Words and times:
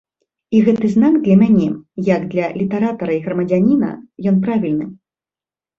І 0.55 0.61
гэты 0.69 0.89
знак 0.93 1.19
для 1.27 1.35
мяне, 1.43 1.69
як 2.15 2.27
для 2.33 2.45
літаратара 2.59 3.11
й 3.19 3.23
грамадзяніна, 3.27 3.95
ён 4.35 4.45
правільны. 4.49 4.85